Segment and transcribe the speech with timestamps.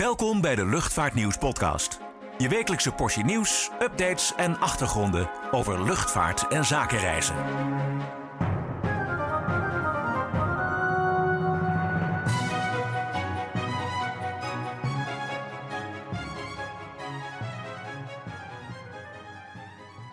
[0.00, 2.00] Welkom bij de Luchtvaartnieuws podcast.
[2.38, 7.34] Je wekelijkse portie nieuws, updates en achtergronden over luchtvaart en zakenreizen.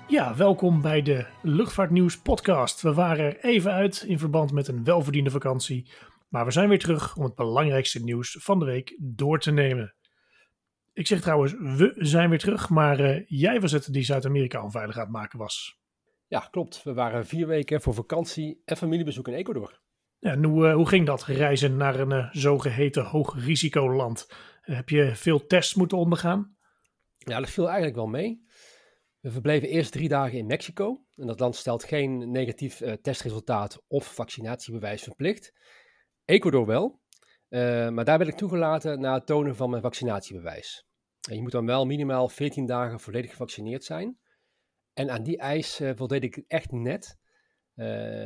[0.08, 2.82] Ja, welkom bij de Luchtvaartnieuws podcast.
[2.82, 5.86] We waren er even uit in verband met een welverdiende vakantie,
[6.32, 9.96] maar we zijn weer terug om het belangrijkste nieuws van de week door te nemen.
[10.94, 14.96] Ik zeg trouwens, we zijn weer terug, maar eh, jij was het die Zuid-Amerika onveilig
[14.96, 15.80] aan het maken was.
[16.28, 16.84] Ja, klopt.
[16.84, 19.80] We waren vier weken voor vakantie en familiebezoek in Ecuador.
[20.20, 24.28] Ja, en hoe, eh, hoe ging dat, reizen naar een eh, zogeheten hoogrisicoland?
[24.62, 26.56] heb je veel tests moeten ondergaan?
[27.18, 28.46] Ja, dat viel eigenlijk wel mee.
[29.20, 31.06] We verbleven eerst drie dagen in Mexico.
[31.16, 35.54] En dat land stelt geen negatief testresultaat of vaccinatiebewijs verplicht.
[36.26, 37.00] Ecuador wel.
[37.94, 40.86] maar daar werd ik toegelaten na het tonen van mijn vaccinatiebewijs.
[41.30, 44.20] En je moet dan wel minimaal 14 dagen volledig gevaccineerd zijn.
[44.94, 47.18] En aan die eis uh, voldeed ik echt net.
[47.76, 47.86] Uh,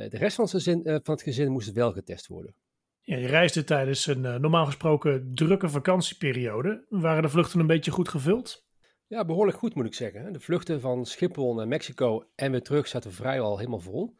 [0.09, 2.55] de rest van het, gezin, van het gezin moest wel getest worden.
[3.01, 6.85] Ja, je reisde tijdens een normaal gesproken drukke vakantieperiode.
[6.89, 8.65] Waren de vluchten een beetje goed gevuld?
[9.07, 10.33] Ja, behoorlijk goed moet ik zeggen.
[10.33, 14.15] De vluchten van Schiphol naar Mexico en weer terug zaten vrijwel helemaal vol.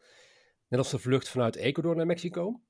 [0.68, 2.60] Net als de vlucht vanuit Ecuador naar Mexico.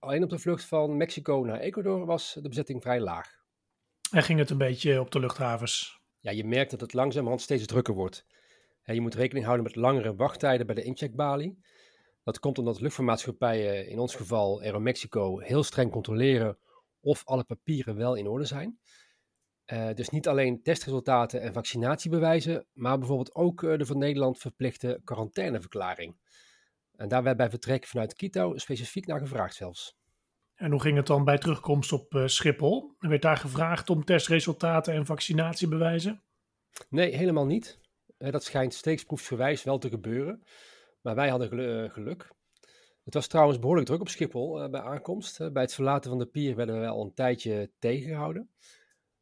[0.00, 3.38] Alleen op de vlucht van Mexico naar Ecuador was de bezetting vrij laag.
[4.10, 6.00] En ging het een beetje op de luchthavens?
[6.20, 8.26] Ja, je merkt dat het langzamerhand steeds drukker wordt.
[8.82, 11.58] je moet rekening houden met langere wachttijden bij de incheckbalie.
[12.22, 16.58] Dat komt omdat luchtvaartmaatschappijen, in ons geval Aeromexico, heel streng controleren
[17.00, 18.78] of alle papieren wel in orde zijn.
[19.66, 25.00] Uh, dus niet alleen testresultaten en vaccinatiebewijzen, maar bijvoorbeeld ook uh, de van Nederland verplichte
[25.04, 26.16] quarantaineverklaring.
[27.00, 29.98] En daar werd bij vertrek vanuit Quito specifiek naar gevraagd zelfs.
[30.54, 32.94] En hoe ging het dan bij terugkomst op uh, Schiphol?
[32.98, 36.22] Er werd daar gevraagd om testresultaten en vaccinatiebewijzen?
[36.88, 37.78] Nee, helemaal niet.
[38.18, 40.42] Uh, dat schijnt steeksproefsgewijs wel te gebeuren.
[41.00, 42.32] Maar wij hadden gel geluk.
[43.04, 45.52] Het was trouwens behoorlijk druk op Schiphol bij aankomst.
[45.52, 48.50] bij het verlaten van de pier werden we al een tijdje tegengehouden.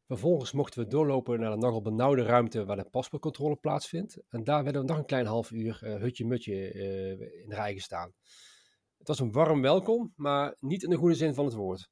[0.09, 4.17] Vervolgens mochten we doorlopen naar de nogal benauwde ruimte waar de paspoortcontrole plaatsvindt.
[4.29, 6.73] En daar werden we nog een klein half uur hutje-mutje
[7.43, 8.13] in de rij gestaan.
[8.97, 11.89] Het was een warm welkom, maar niet in de goede zin van het woord.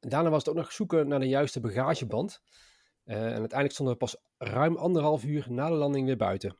[0.00, 2.40] daarna was het ook nog zoeken naar de juiste bagageband.
[3.04, 6.56] Uh, en uiteindelijk stonden we pas ruim anderhalf uur na de landing weer buiten.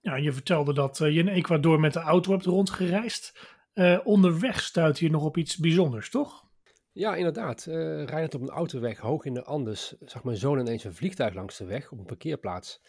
[0.00, 3.38] Ja, je vertelde dat je in Ecuador met de auto hebt rondgereisd.
[4.04, 6.49] Onderweg stuitte je nog op iets bijzonders, toch?
[7.00, 7.64] Ja, inderdaad.
[7.64, 11.56] rijdend op een autoweg hoog in de Andes zag mijn zoon ineens een vliegtuig langs
[11.56, 12.80] de weg op een parkeerplaats.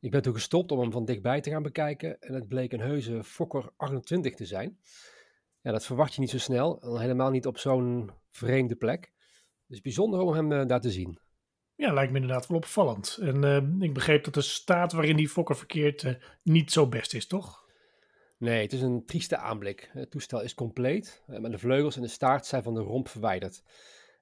[0.00, 2.80] Ik ben toen gestopt om hem van dichtbij te gaan bekijken en het bleek een
[2.80, 4.78] heuse Fokker 28 te zijn.
[5.60, 9.12] Ja, dat verwacht je niet zo snel, helemaal niet op zo'n vreemde plek.
[9.66, 11.18] Dus bijzonder om hem uh, daar te zien.
[11.74, 13.18] Ja, lijkt me inderdaad wel opvallend.
[13.20, 17.14] En uh, ik begreep dat de staat waarin die Fokker verkeert uh, niet zo best
[17.14, 17.67] is, toch?
[18.38, 19.90] Nee, het is een trieste aanblik.
[19.92, 23.62] Het toestel is compleet, maar de vleugels en de staart zijn van de romp verwijderd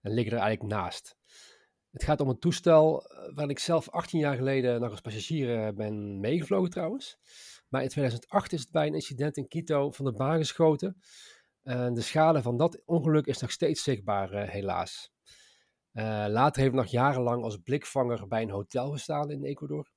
[0.00, 1.16] en liggen er eigenlijk naast.
[1.90, 5.66] Het gaat om een toestel eh, waar ik zelf 18 jaar geleden nog als passagier
[5.66, 7.18] eh, ben meegevlogen trouwens.
[7.68, 11.00] Maar in 2008 is het bij een incident in Quito van de baan geschoten.
[11.62, 15.12] En de schade van dat ongeluk is nog steeds zichtbaar, helaas.
[16.28, 19.90] Later heeft het nog jarenlang als blikvanger bij een hotel gestaan in Ecuador.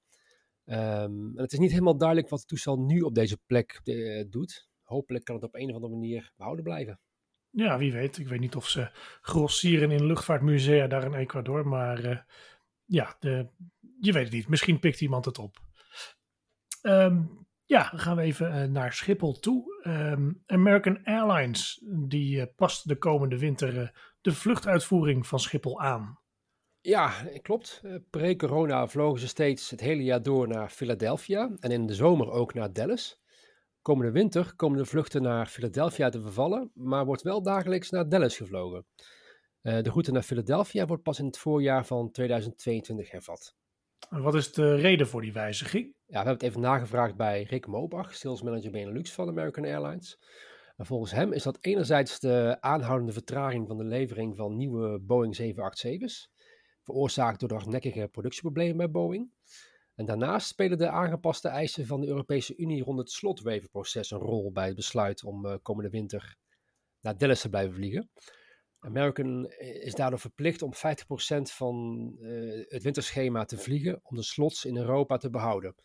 [0.72, 4.25] Um, en het is niet helemaal duidelijk wat het toestel nu op deze plek uh,
[4.30, 4.69] doet.
[4.81, 7.00] Hopelijk kan het op een of andere manier behouden blijven.
[7.50, 8.18] Ja, wie weet.
[8.18, 8.90] Ik weet niet of ze
[9.22, 11.68] grossieren in luchtvaartmusea daar in Ecuador.
[11.68, 12.19] Maar uh,
[12.85, 13.50] ja, de,
[14.00, 14.47] je weet het niet.
[14.47, 15.58] Misschien pikt iemand het op.
[16.81, 19.84] Um, ja, dan gaan we even uh, naar Schiphol toe.
[19.88, 26.19] Um, American Airlines die past de komende winter de vluchtuitvoering van Schiphol aan.
[26.81, 27.81] Ja, klopt.
[28.09, 32.53] Pre-corona vlogen ze steeds het hele jaar door naar Philadelphia en in de zomer ook
[32.53, 33.19] naar Dallas.
[33.81, 38.38] Komende winter komen de vluchten naar Philadelphia te vervallen, maar wordt wel dagelijks naar Dallas
[38.38, 38.85] gevlogen.
[39.62, 43.55] Uh, de route naar Philadelphia wordt pas in het voorjaar van 2022 hervat.
[44.09, 45.85] En wat is de reden voor die wijziging?
[45.85, 50.20] Ja, we hebben het even nagevraagd bij Rick Mobach, sales manager Benelux van American Airlines.
[50.78, 55.35] En volgens hem is dat enerzijds de aanhoudende vertraging van de levering van nieuwe Boeing
[55.41, 56.32] 787's,
[56.90, 59.32] veroorzaakt door de hardnekkige productieproblemen bij Boeing.
[59.96, 64.52] En daarnaast spelen de aangepaste eisen van de Europese Unie rond het slotwevenproces een rol
[64.52, 66.36] bij het besluit om uh, komende winter
[67.02, 68.09] naar Dallas te blijven vliegen.
[68.80, 70.78] American is daardoor verplicht om 50%
[71.41, 71.76] van
[72.20, 75.76] uh, het winterschema te vliegen om de slots in Europa te behouden.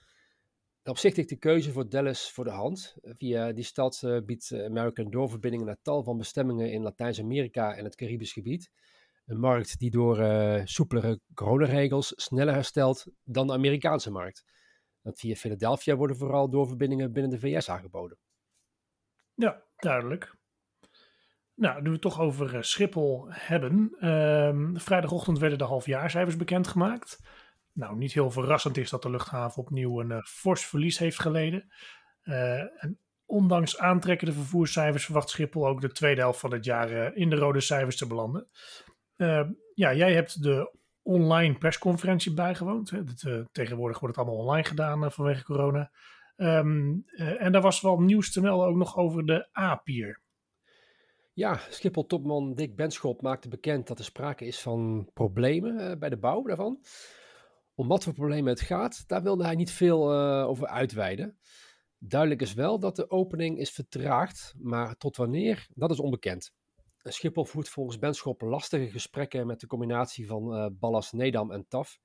[0.84, 2.96] Op zich ligt de keuze voor Dallas voor de hand.
[3.02, 8.32] Via die stad biedt American doorverbindingen naar tal van bestemmingen in Latijns-Amerika en het Caribisch
[8.32, 8.70] gebied.
[9.24, 14.44] Een markt die door uh, soepelere coronaregels sneller herstelt dan de Amerikaanse markt.
[15.00, 18.18] Want via Philadelphia worden vooral doorverbindingen binnen de VS aangeboden.
[19.34, 20.36] Ja, duidelijk.
[21.54, 23.96] Nou, nu we het toch over uh, Schiphol hebben.
[24.00, 27.20] Uh, vrijdagochtend werden de halfjaarcijfers bekendgemaakt.
[27.72, 31.72] Nou, niet heel verrassend is dat de luchthaven opnieuw een uh, fors verlies heeft geleden.
[32.22, 37.36] en ondanks aantrekkende vervoerscijfers verwacht Schiphol ook de tweede helft van het jaar in de
[37.36, 38.48] rode cijfers te belanden.
[39.74, 42.90] Ja, jij hebt de online persconferentie bijgewoond.
[42.90, 43.02] Hè.
[43.52, 45.90] tegenwoordig wordt het allemaal online gedaan vanwege corona.
[46.36, 50.22] Um, en daar was wel nieuws te melden ook nog over de A-pier.
[51.32, 56.42] Ja, Schiphol-topman Dick Benschop maakte bekend dat er sprake is van problemen bij de bouw
[56.42, 56.84] daarvan.
[57.74, 60.14] Om wat voor problemen het gaat, daar wilde hij niet veel
[60.44, 61.38] over uitweiden.
[61.98, 66.52] Duidelijk is wel dat de opening is vertraagd, maar tot wanneer, dat is onbekend.
[67.12, 71.98] Schiphol voert volgens Benschop lastige gesprekken met de combinatie van uh, Ballas, Nedam en TAF,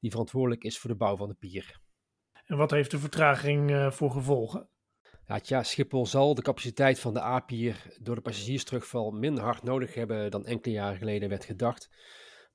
[0.00, 1.80] die verantwoordelijk is voor de bouw van de pier.
[2.44, 4.68] En wat heeft de vertraging uh, voor gevolgen?
[5.26, 9.94] Ja, tja, Schiphol zal de capaciteit van de A-pier door de passagiersterugval minder hard nodig
[9.94, 11.90] hebben dan enkele jaren geleden werd gedacht.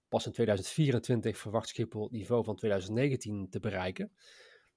[0.08, 4.12] Pas in 2024 verwacht Schiphol het niveau van 2019 te bereiken.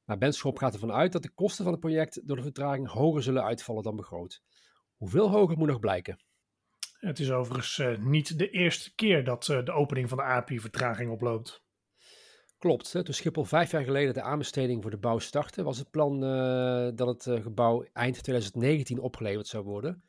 [0.05, 3.23] Maar Benschop gaat ervan uit dat de kosten van het project door de vertraging hoger
[3.23, 4.43] zullen uitvallen dan begroot.
[4.97, 6.19] Hoeveel hoger moet nog blijken?
[6.99, 10.61] Het is overigens uh, niet de eerste keer dat uh, de opening van de A-pier
[10.61, 11.67] vertraging oploopt.
[12.59, 12.93] Klopt.
[12.93, 13.05] Hè?
[13.05, 16.91] Toen Schiphol vijf jaar geleden de aanbesteding voor de bouw startte, was het plan uh,
[16.95, 20.03] dat het gebouw eind 2019 opgeleverd zou worden.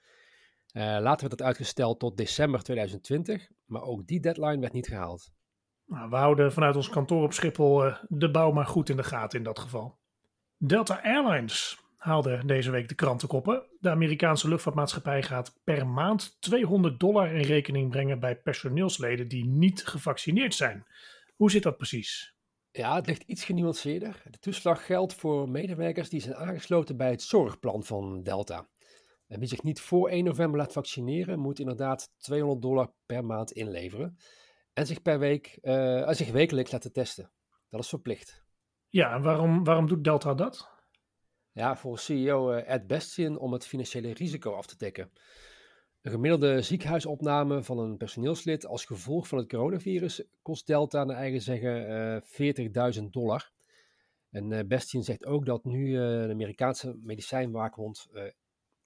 [0.73, 5.31] Later werd het uitgesteld tot december 2020, maar ook die deadline werd niet gehaald.
[5.85, 9.37] Nou, we houden vanuit ons kantoor op Schiphol de bouw maar goed in de gaten
[9.37, 9.99] in dat geval.
[10.57, 13.63] Delta Airlines haalde deze week de krantenkoppen.
[13.79, 19.85] De Amerikaanse luchtvaartmaatschappij gaat per maand 200 dollar in rekening brengen bij personeelsleden die niet
[19.87, 20.85] gevaccineerd zijn.
[21.35, 22.35] Hoe zit dat precies?
[22.71, 24.21] Ja, het ligt iets genuanceerder.
[24.29, 28.67] De toeslag geldt voor medewerkers die zijn aangesloten bij het zorgplan van Delta.
[29.27, 33.51] En wie zich niet voor 1 november laat vaccineren, moet inderdaad 200 dollar per maand
[33.51, 34.17] inleveren.
[34.73, 37.31] En zich, per week, uh, zich wekelijks laten testen.
[37.69, 38.43] Dat is verplicht.
[38.87, 40.78] Ja, en waarom, waarom doet Delta dat?
[41.51, 45.11] Ja, volgens CEO eh, Ed Bastian om het financiële risico af te dekken.
[46.01, 51.41] Een gemiddelde ziekenhuisopname van een personeelslid als gevolg van het coronavirus kost Delta naar eigen
[51.41, 53.51] zeggen uh, 40.000 dollar.
[54.29, 58.07] En uh, Bastian zegt ook dat nu de Amerikaanse medicijnwaakhond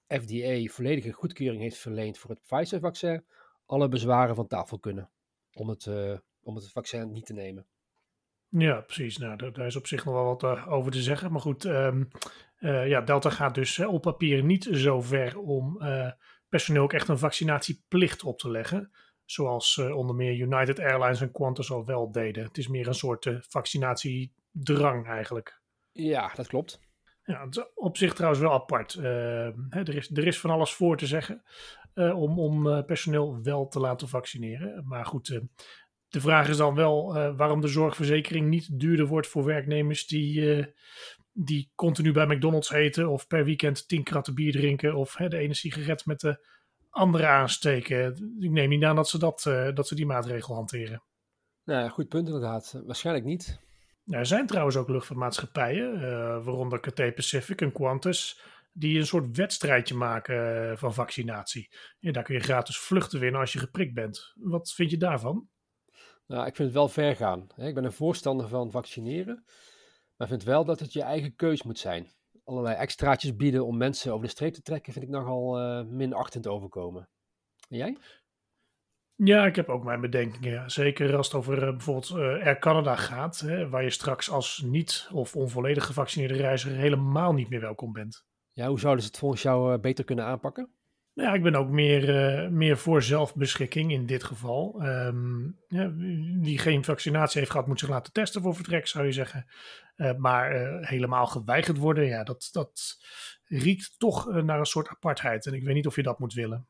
[0.06, 3.24] FDA volledige goedkeuring heeft verleend voor het Pfizer-vaccin,
[3.66, 5.10] alle bezwaren van tafel kunnen
[5.52, 5.86] om het,
[6.42, 7.66] om het vaccin niet te nemen.
[8.58, 9.18] Ja, precies.
[9.18, 11.32] Nou, daar, is op zich nog wel wat over te zeggen.
[11.32, 12.08] Maar goed, um,
[12.58, 15.78] ja, Delta gaat dus op papier niet zo ver om
[16.48, 18.90] personeel ook echt een vaccinatieplicht op te leggen.
[19.24, 22.44] Zoals onder meer United Airlines en Qantas al wel deden.
[22.44, 25.60] Het is meer een soort vaccinatiedrang eigenlijk.
[25.92, 26.80] Ja, dat klopt.
[27.24, 28.94] Ja, het is op zich trouwens wel apart.
[28.94, 29.02] Uh,
[29.68, 31.42] hè, er, is, er is van alles voor te zeggen
[31.94, 34.86] om, om personeel wel te laten vaccineren.
[34.86, 35.40] Maar goed,
[36.14, 40.64] de vraag is dan wel waarom de zorgverzekering niet duurder wordt voor werknemers die
[41.34, 45.38] die continu bij McDonald's eten of per weekend tien kratten bier drinken of hè, de
[45.38, 46.46] ene sigaret met de
[46.90, 48.36] andere aansteken.
[48.40, 51.02] Ik neem niet aan dat ze, dat, uh, dat ze die maatregel hanteren.
[51.64, 52.82] Nou, goed punt inderdaad.
[52.86, 53.60] Waarschijnlijk niet.
[54.06, 56.00] er zijn trouwens ook luchtvaartmaatschappijen,
[56.44, 58.40] waaronder Cathay Pacific en Qantas,
[58.72, 61.68] die een soort wedstrijdje maken van vaccinatie.
[61.98, 64.32] Ja, daar kun je gratis vluchten winnen als je geprikt bent.
[64.34, 65.48] Wat vind je daarvan?
[66.26, 67.46] Nou, ik vind het wel ver gaan.
[67.56, 69.44] Ik ben een voorstander van vaccineren.
[70.16, 72.10] Maar vind wel dat het je eigen keus moet zijn.
[72.44, 76.46] Allerlei extraatjes bieden om mensen over de streep te trekken, vind ik nogal uh, minachtend
[76.46, 77.08] overkomen.
[77.68, 77.96] En jij?
[79.14, 80.70] Ja, ik heb ook mijn bedenkingen.
[80.70, 84.62] Zeker als het over uh, bijvoorbeeld uh, Air Canada gaat, hè, waar je straks als
[84.64, 88.24] niet of onvolledig gevaccineerde reiziger helemaal niet meer welkom bent.
[88.52, 90.70] Ja, hoe zouden ze het volgens jou beter kunnen aanpakken?
[91.14, 92.08] Nou ja, ik ben ook meer,
[92.42, 94.82] uh, meer voor zelfbeschikking in dit geval.
[94.82, 95.92] Um, ja,
[96.40, 99.46] wie geen vaccinatie heeft gehad, moet zich laten testen voor vertrek, zou je zeggen.
[99.96, 102.96] Uh, maar uh, helemaal geweigerd worden, ja, dat, dat
[103.44, 105.46] riekt toch naar een soort apartheid.
[105.46, 106.68] En ik weet niet of je dat moet willen.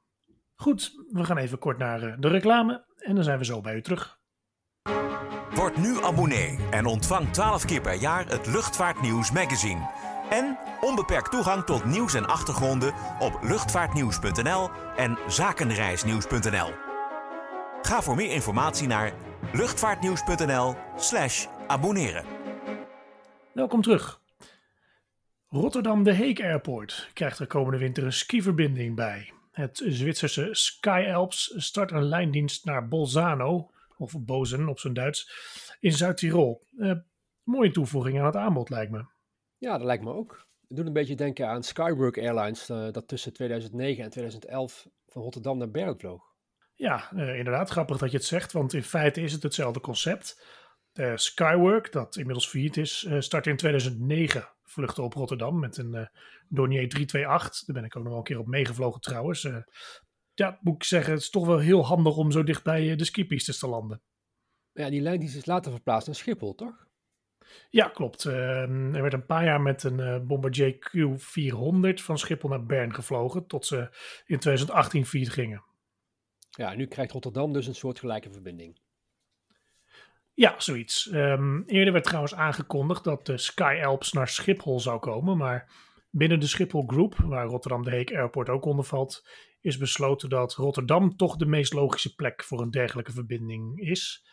[0.54, 3.82] Goed, we gaan even kort naar de reclame en dan zijn we zo bij u
[3.82, 4.18] terug.
[5.54, 10.03] Word nu abonnee en ontvang 12 keer per jaar het Luchtvaartnieuws magazine.
[10.30, 16.70] En onbeperkt toegang tot nieuws en achtergronden op luchtvaartnieuws.nl en zakenreisnieuws.nl.
[17.82, 19.12] Ga voor meer informatie naar
[19.52, 22.24] luchtvaartnieuws.nl/slash abonneren.
[23.52, 24.20] Welkom terug.
[25.48, 29.32] Rotterdam de Heek Airport krijgt er komende winter een skiverbinding bij.
[29.52, 35.30] Het Zwitserse Sky Alps start een lijndienst naar Bolzano, of Bozen op zijn Duits,
[35.80, 36.66] in Zuid-Tirol.
[36.76, 36.92] Uh,
[37.42, 39.04] mooie toevoeging aan het aanbod, lijkt me.
[39.64, 40.46] Ja, dat lijkt me ook.
[40.68, 45.22] Het doet een beetje denken aan Skywork Airlines, uh, dat tussen 2009 en 2011 van
[45.22, 46.22] Rotterdam naar Bern vloog.
[46.74, 50.42] Ja, uh, inderdaad, grappig dat je het zegt, want in feite is het hetzelfde concept.
[51.14, 56.06] Skywork, dat inmiddels failliet is, startte in 2009 vluchten op Rotterdam met een uh,
[56.48, 57.64] Dornier 328.
[57.64, 59.44] Daar ben ik ook nog wel een keer op meegevlogen trouwens.
[59.44, 59.56] Uh,
[60.34, 63.04] ja, moet ik zeggen, het is toch wel heel handig om zo dichtbij uh, de
[63.04, 64.02] skipistes te landen.
[64.72, 66.83] Ja, die lijn die is later verplaatst naar Schiphol, toch?
[67.70, 68.24] Ja, klopt.
[68.24, 73.46] Ehm, er werd een paar jaar met een Bombardier Q400 van Schiphol naar Bern gevlogen,
[73.46, 73.88] tot ze
[74.26, 75.64] in 2018 failliet gingen.
[76.50, 78.78] Ja, nu krijgt Rotterdam dus een soortgelijke verbinding.
[80.34, 81.10] Ja, zoiets.
[81.12, 85.72] Um, eerder werd trouwens aangekondigd dat de Sky Alps naar Schiphol zou komen, maar
[86.10, 89.28] binnen de Schiphol Group, waar Rotterdam de Heek Airport ook onder valt,
[89.60, 94.26] is besloten dat Rotterdam toch de meest logische plek voor een dergelijke verbinding is.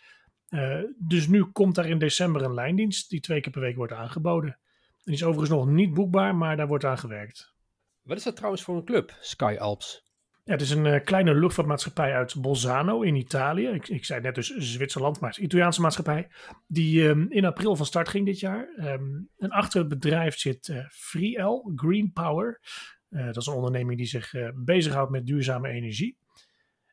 [0.52, 3.94] Uh, dus nu komt daar in december een lijndienst die twee keer per week wordt
[3.94, 4.60] aangeboden.
[5.04, 7.54] Die is overigens nog niet boekbaar, maar daar wordt aan gewerkt.
[8.02, 10.10] Wat is dat trouwens voor een club, Sky Alps?
[10.44, 13.68] Ja, het is een uh, kleine luchtvaartmaatschappij uit Bolzano in Italië.
[13.68, 16.28] Ik, ik zei net dus Zwitserland, maar het is een Italiaanse maatschappij.
[16.68, 18.68] Die um, in april van start ging dit jaar.
[18.78, 22.62] Um, en achter het bedrijf zit uh, FreeL, Green Power.
[23.10, 26.18] Uh, dat is een onderneming die zich bezighoudt met duurzame energie.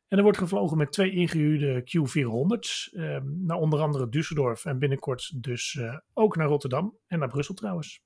[0.09, 2.91] En er wordt gevlogen met twee ingehuurde Q400's.
[2.93, 5.79] Um, naar onder andere Düsseldorf en binnenkort dus
[6.13, 8.03] ook naar Rotterdam en naar Brussel trouwens.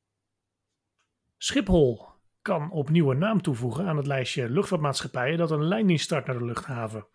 [1.37, 2.07] Schiphol
[2.41, 6.45] kan opnieuw een naam toevoegen aan het lijstje luchtvaartmaatschappijen dat een lijndienst start naar de
[6.45, 7.07] luchthaven.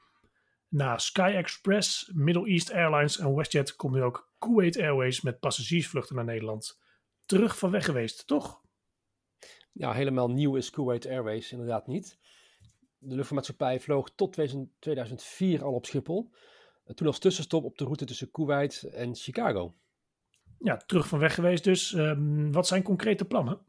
[0.68, 6.16] Na Sky Express, Middle East Airlines en WestJet komt nu ook Kuwait Airways met passagiersvluchten
[6.16, 6.80] naar Nederland.
[7.26, 8.60] Terug van weg geweest, toch?
[9.72, 12.18] Ja, helemaal nieuw is Kuwait Airways inderdaad niet.
[12.98, 14.32] De luchtvaartmaatschappij vloog tot
[14.78, 16.30] 2004 al op Schiphol.
[16.94, 19.74] Toen als tussenstop op de route tussen Kuwait en Chicago.
[20.58, 21.92] Ja, terug van weg geweest dus.
[21.92, 23.60] Um, wat zijn concrete plannen?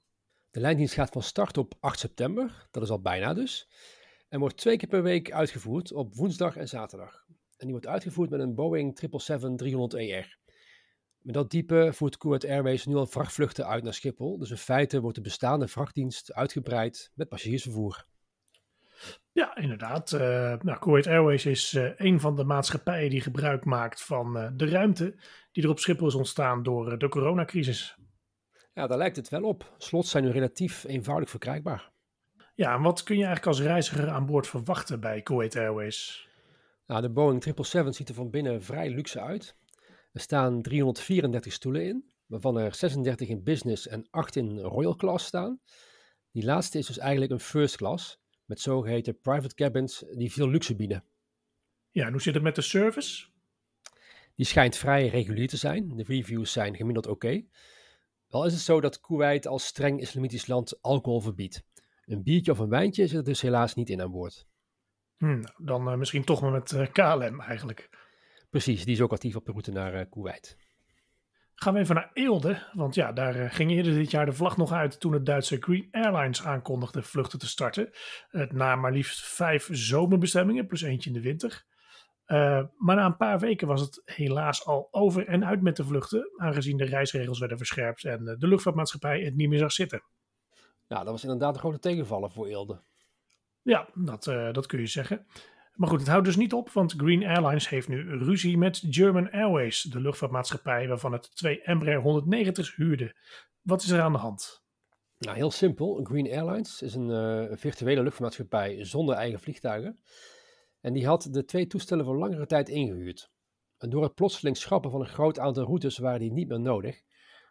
[0.52, 3.70] De lijndienst gaat van start op 8 september, dat is al bijna dus,
[4.30, 7.26] en wordt twee keer per week uitgevoerd op woensdag en zaterdag.
[7.28, 10.38] En die wordt uitgevoerd met een Boeing 777-300ER.
[11.22, 15.02] Met dat type voert Kuwait Airways nu al vrachtvluchten uit naar Schiphol, dus in feite
[15.02, 18.06] wordt de bestaande vrachtdienst uitgebreid met passagiersvervoer.
[19.40, 20.12] Ja, inderdaad.
[20.12, 20.20] Uh,
[20.62, 24.70] nou, Kuwait Airways is uh, een van de maatschappijen die gebruik maakt van uh, de
[24.70, 25.16] ruimte
[25.52, 27.98] die er op Schiphol is ontstaan door de coronacrisis.
[28.74, 29.74] Ja, daar lijkt het wel op.
[29.78, 31.92] Slots zijn nu relatief eenvoudig verkrijgbaar.
[32.56, 36.28] Ja, en wat kun je eigenlijk als reiziger aan boord verwachten bij Kuwait Airways?
[36.86, 39.56] Nou, de Boeing 777 ziet er van binnen vrij luxe uit.
[40.12, 45.26] Er staan 334 stoelen in, waarvan er 36 in business en 8 in royal class
[45.26, 45.60] staan.
[46.32, 48.19] Die laatste is dus eigenlijk een first class,
[48.50, 51.04] met zogeheten private cabins die veel luxe bieden.
[51.92, 53.28] Ja, en hoe zit het met de service?
[54.36, 55.96] Die schijnt vrij regulier te zijn.
[55.96, 57.26] De reviews zijn gemiddeld oké.
[57.28, 57.48] Okay.
[58.28, 61.64] Wel is het zo dat Kuwait als streng islamitisch land alcohol verbiedt.
[62.06, 64.48] Een biertje of een wijntje zit er dus helaas niet in aan boord.
[65.18, 67.90] Hmm, dan uh, misschien toch maar met uh, eh, KLM eigenlijk.
[68.50, 70.58] Precies, die is ook actief op de route naar uh, Kuwait.
[71.60, 74.72] Gaan we even naar Eelde, want ja, daar ging eerder dit jaar de vlag nog
[74.72, 77.90] uit toen het Duitse Green Airlines aankondigde vluchten te starten.
[78.30, 81.66] Het na maar liefst vijf zomerbestemmingen plus eentje in de winter.
[82.28, 85.84] Uh, maar na een paar weken was het helaas al over en uit met de
[85.84, 90.04] vluchten, aangezien de reisregels werden verscherpt en de luchtvaartmaatschappij het niet meer zag zitten.
[90.88, 92.82] Ja, dat was inderdaad een grote tegenvaller voor Eelde.
[93.62, 95.26] Ja, dat, uh, dat kun je zeggen.
[95.80, 99.32] Maar goed, het houdt dus niet op, want Green Airlines heeft nu ruzie met German
[99.32, 103.16] Airways, de luchtvaartmaatschappij waarvan het twee Embraer 190's huurde.
[103.62, 104.64] Wat is er aan de hand?
[105.18, 106.00] Nou, heel simpel.
[106.04, 110.00] Green Airlines is een uh, virtuele luchtvaartmaatschappij zonder eigen vliegtuigen.
[110.82, 113.32] En die had de twee toestellen voor langere tijd ingehuurd.
[113.78, 117.02] En door het plotseling schrappen van een groot aantal routes waren die niet meer nodig.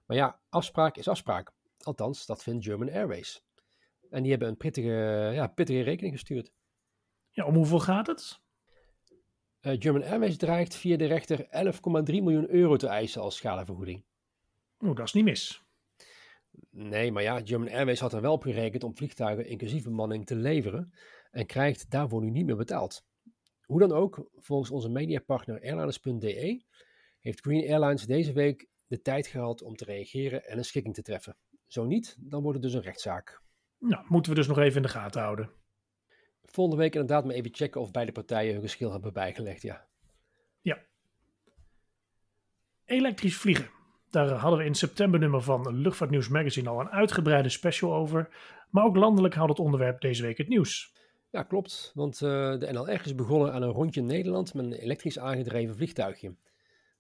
[0.07, 1.53] Maar ja, afspraak is afspraak.
[1.79, 3.45] Althans, dat vindt German Airways.
[4.11, 6.53] En die hebben een pittige, ja, pittige rekening gestuurd.
[7.38, 8.40] Ja, om hoeveel gaat het?
[9.61, 11.49] Uh, German Airways dreigt via de rechter 11,3
[12.04, 14.04] miljoen euro te eisen als schadevergoeding.
[14.80, 15.62] Oeh, dat is niet mis.
[16.71, 20.35] Nee, maar ja, German Airways had er wel op gerekend om vliegtuigen inclusief bemanning te
[20.35, 20.92] leveren
[21.30, 23.04] en krijgt daarvoor nu niet meer betaald.
[23.64, 26.62] Hoe dan ook, volgens onze mediapartner airlines.de
[27.21, 31.02] heeft Green Airlines deze week de tijd gehad om te reageren en een schikking te
[31.02, 31.37] treffen.
[31.66, 33.42] Zo niet, dan wordt het dus een rechtszaak.
[33.78, 35.58] Nou, moeten we dus nog even in de gaten houden.
[36.50, 39.87] Volgende week inderdaad maar even checken of beide partijen hun geschil hebben bijgelegd, ja.
[40.61, 40.78] Ja.
[42.85, 43.71] Elektrisch vliegen.
[44.11, 48.28] Daar hadden we in september nummer van Luchtvaartnieuws Magazine al een uitgebreide special over.
[48.71, 50.97] Maar ook landelijk houdt het onderwerp deze week het nieuws.
[51.31, 51.93] Ja, klopt.
[51.95, 56.35] Want uh, de NLR is begonnen aan een rondje Nederland met een elektrisch aangedreven vliegtuigje.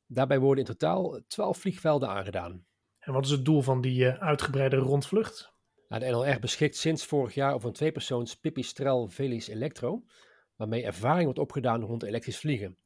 [0.06, 2.64] Daarbij worden in totaal 12 vliegvelden aangedaan.
[2.98, 5.57] En wat is het doel van die uh, uitgebreide rondvlucht?
[5.88, 10.04] De NLR beschikt sinds vorig jaar over een tweepersoons Pipistrel Velis Electro,
[10.56, 12.76] waarmee ervaring wordt opgedaan rond elektrisch vliegen.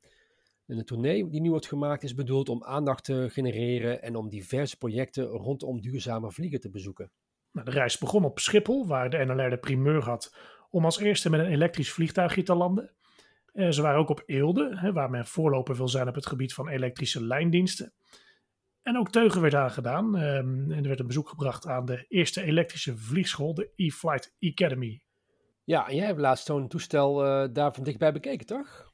[0.67, 4.29] En de tournee die nu wordt gemaakt is bedoeld om aandacht te genereren en om
[4.29, 7.11] diverse projecten rondom duurzame vliegen te bezoeken.
[7.53, 10.37] Nou, de reis begon op Schiphol, waar de NLR de primeur had
[10.71, 12.93] om als eerste met een elektrisch vliegtuigje te landen.
[13.53, 16.55] Eh, ze waren ook op Eelde, hè, waar men voorloper wil zijn op het gebied
[16.55, 17.93] van elektrische lijndiensten.
[18.83, 20.15] En ook Teugen werd aangedaan.
[20.15, 25.03] Um, en er werd een bezoek gebracht aan de eerste elektrische vliegschool, de E-Flight Academy.
[25.65, 28.93] Ja, en jij hebt laatst zo'n toestel uh, daar van dichtbij bekeken, toch?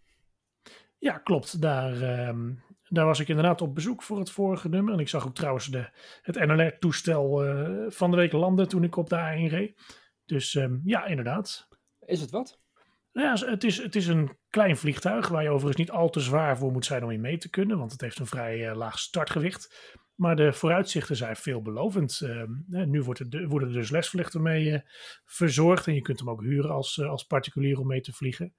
[0.98, 1.60] Ja, klopt.
[1.60, 4.94] Daar, um, daar was ik inderdaad op bezoek voor het vorige nummer.
[4.94, 5.88] En ik zag ook trouwens de,
[6.22, 9.80] het NLR-toestel uh, van de week landen toen ik op de A1 reed.
[10.24, 11.68] Dus um, ja, inderdaad.
[12.00, 12.60] Is het wat?
[13.12, 16.58] Ja, het is, het is een klein vliegtuig waar je overigens niet al te zwaar
[16.58, 18.98] voor moet zijn om in mee te kunnen, want het heeft een vrij uh, laag
[18.98, 19.96] startgewicht.
[20.14, 22.20] Maar de vooruitzichten zijn veelbelovend.
[22.20, 24.78] Uh, nu wordt het, worden er dus lesvluchten mee uh,
[25.24, 28.54] verzorgd en je kunt hem ook huren als, als particulier om mee te vliegen.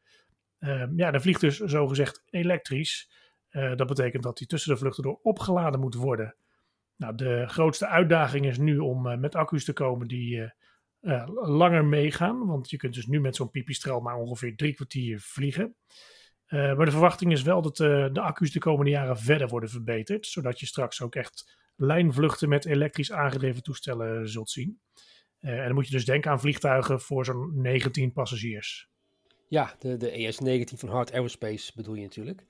[0.59, 3.11] Ehm, ja, dan vliegt dus zogezegd elektrisch.
[3.51, 6.35] dat betekent dat hij tussen de vluchten door opgeladen moet worden.
[6.95, 10.51] Nou, de grootste uitdaging is nu om met accu's te komen die
[11.01, 12.45] uh, langer meegaan.
[12.45, 15.75] Want je kunt dus nu met zo'n pipistrel maar ongeveer drie kwartier vliegen.
[16.47, 19.69] Uh, maar de verwachting is wel dat uh, de accu's de komende jaren verder worden
[19.69, 20.27] verbeterd.
[20.27, 24.79] Zodat je straks ook echt lijnvluchten met elektrisch aangedreven toestellen zult zien.
[25.39, 28.89] en dan moet je dus denken aan vliegtuigen voor zo'n 19 passagiers.
[29.47, 32.45] Ja, de, de ES-19 van Hard Aerospace bedoel je natuurlijk.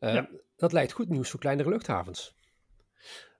[0.00, 0.28] Ja.
[0.56, 2.36] Dat lijkt goed nieuws voor kleinere luchthavens.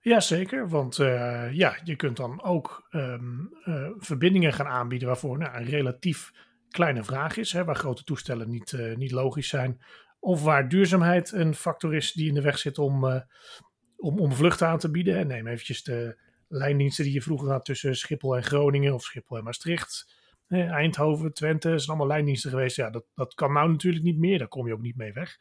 [0.01, 5.57] Jazeker, want uh, ja, je kunt dan ook um, uh, verbindingen gaan aanbieden waarvoor nou,
[5.57, 6.33] een relatief
[6.69, 9.81] kleine vraag is, hè, waar grote toestellen niet, uh, niet logisch zijn,
[10.21, 13.05] of waar duurzaamheid een factor is die in de weg zit om,
[13.97, 15.27] om, om vluchten aan te bieden.
[15.27, 19.45] Neem eventjes de lijndiensten die je vroeger had tussen Schiphol en Groningen of Schiphol en
[19.45, 20.17] Maastricht.
[20.49, 22.77] Eindhoven, Twente, zijn allemaal lijndiensten geweest.
[22.77, 25.37] Ja, dat, dat kan nou natuurlijk niet meer, daar kom je ook niet mee weg.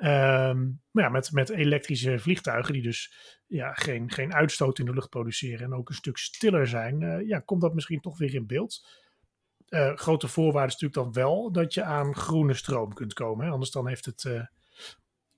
[0.00, 3.12] Um, maar ja, met, met elektrische vliegtuigen die dus
[3.46, 7.28] ja, geen, geen uitstoot in de lucht produceren en ook een stuk stiller zijn, uh,
[7.28, 8.86] ja, komt dat misschien toch weer in beeld.
[9.68, 13.46] Uh, grote voorwaarde is natuurlijk dan wel dat je aan groene stroom kunt komen.
[13.46, 13.52] Hè?
[13.52, 14.42] Anders dan heeft het uh,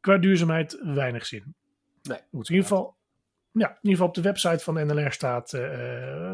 [0.00, 1.54] qua duurzaamheid weinig zin.
[2.02, 2.18] Nee.
[2.30, 2.96] Goed, in ieder geval,
[3.52, 5.50] ja, in ieder geval op de website van NLR staat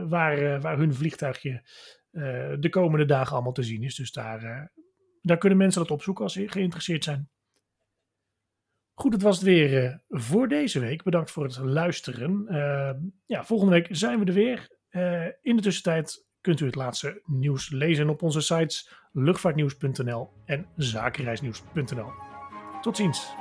[0.08, 1.62] waar, waar hun vliegtuigje
[2.58, 3.94] de komende dagen allemaal te zien is.
[3.94, 4.70] Dus daar,
[5.22, 7.28] daar kunnen mensen dat opzoeken als ze geïnteresseerd zijn.
[8.98, 11.02] Goed, het was het weer uh, voor deze week.
[11.02, 12.46] Bedankt voor het luisteren.
[12.48, 12.90] Uh,
[13.26, 14.68] ja, volgende week zijn we er weer.
[14.90, 20.66] Uh, in de tussentijd kunt u het laatste nieuws lezen op onze sites luchtvaartnieuws.nl en
[20.76, 22.10] zakenreisnieuws.nl.
[22.80, 23.34] Tot ziens.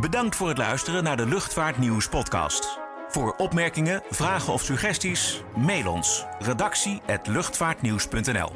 [0.00, 2.78] Bedankt voor het luisteren naar de Luchtvaartnieuws podcast.
[3.08, 8.50] Voor opmerkingen, vragen of suggesties, mail ons redactie@luchtvaartnieuws.nl.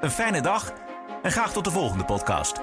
[0.00, 0.86] Een fijne dag
[1.22, 2.60] en graag tot de volgende podcast.